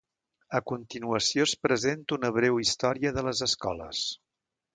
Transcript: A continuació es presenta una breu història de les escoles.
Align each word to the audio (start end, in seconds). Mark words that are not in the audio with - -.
A 0.59 0.61
continuació 0.69 1.45
es 1.49 1.53
presenta 1.65 2.15
una 2.17 2.33
breu 2.39 2.59
història 2.65 3.13
de 3.19 3.27
les 3.29 3.45
escoles. 3.49 4.03